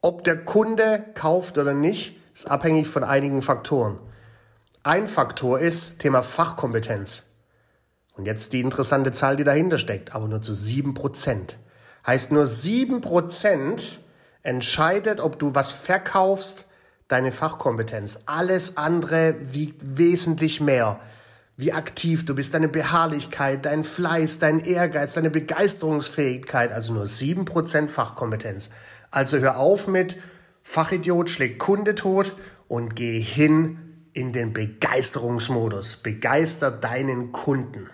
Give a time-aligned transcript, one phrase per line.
[0.00, 3.98] Ob der Kunde kauft oder nicht, ist abhängig von einigen Faktoren.
[4.84, 7.24] Ein Faktor ist Thema Fachkompetenz.
[8.16, 11.56] Und jetzt die interessante Zahl, die dahinter steckt, aber nur zu sieben Prozent.
[12.06, 13.98] Heißt nur sieben Prozent
[14.42, 16.66] entscheidet, ob du was verkaufst,
[17.08, 18.20] deine Fachkompetenz.
[18.26, 21.00] Alles andere wiegt wesentlich mehr.
[21.60, 26.70] Wie aktiv du bist, deine Beharrlichkeit, dein Fleiß, dein Ehrgeiz, deine Begeisterungsfähigkeit.
[26.70, 28.70] Also nur sieben Prozent Fachkompetenz.
[29.10, 30.18] Also hör auf mit
[30.62, 32.36] Fachidiot schlägt Kunde tot
[32.68, 35.96] und geh hin in den Begeisterungsmodus.
[35.96, 37.88] Begeister deinen Kunden.